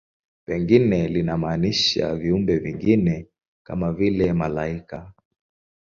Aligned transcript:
Pengine 0.45 1.07
linamaanisha 1.07 2.15
viumbe 2.15 2.57
vingine, 2.57 3.27
kama 3.63 3.91
vile 3.93 4.33
malaika. 4.33 5.13